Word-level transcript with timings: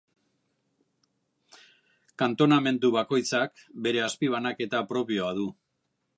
Kantonamendu 2.21 2.91
bakoitzak 2.97 3.65
bere 3.89 4.03
azpibanaketa 4.09 4.85
propioa 4.95 5.33
du. 5.43 5.49